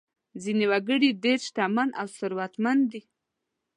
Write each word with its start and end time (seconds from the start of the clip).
ځینې 0.43 0.65
وګړي 0.71 1.09
ډېر 1.23 1.37
شتمن 1.47 1.89
او 1.99 2.07
ثروتمند 2.17 2.83
دي. 2.91 3.01